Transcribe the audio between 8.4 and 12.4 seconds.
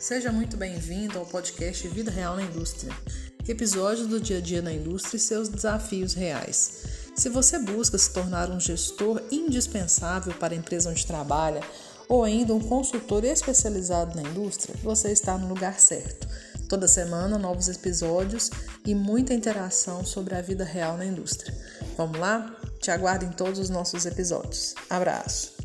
um gestor indispensável para a empresa onde trabalha ou